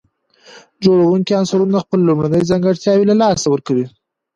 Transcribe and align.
جوړونکي 0.83 1.31
عنصرونه 1.39 1.77
خپل 1.85 1.99
لومړني 2.07 2.41
ځانګړتياوي 2.49 3.05
له 3.07 3.15
لاسه 3.21 3.45
ورکوي. 3.49 3.85